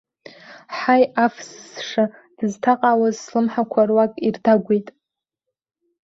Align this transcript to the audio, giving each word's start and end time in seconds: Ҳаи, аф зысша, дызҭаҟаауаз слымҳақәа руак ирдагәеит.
Ҳаи, 0.77 1.03
аф 1.25 1.35
зысша, 1.49 2.03
дызҭаҟаауаз 2.37 3.15
слымҳақәа 3.23 3.81
руак 3.89 4.13
ирдагәеит. 4.27 4.87